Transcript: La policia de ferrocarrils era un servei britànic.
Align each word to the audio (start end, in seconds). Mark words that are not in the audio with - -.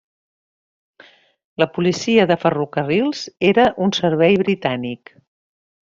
La 1.63 1.67
policia 1.75 2.25
de 2.33 2.37
ferrocarrils 2.45 3.21
era 3.53 3.69
un 3.89 3.97
servei 3.99 4.43
britànic. 4.47 5.17